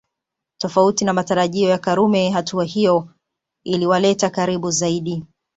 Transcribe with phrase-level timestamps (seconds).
[0.57, 3.09] Tofauti na matarajio ya Karume hatua hiyo
[3.65, 5.25] iliwaleta karibu zaidi